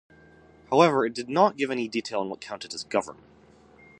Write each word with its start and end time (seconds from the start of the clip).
However, 0.71 1.05
it 1.05 1.13
did 1.13 1.29
not 1.29 1.57
give 1.57 1.69
any 1.69 1.87
detail 1.87 2.21
on 2.21 2.29
what 2.31 2.41
counted 2.41 2.73
as 2.73 2.83
government. 2.83 3.27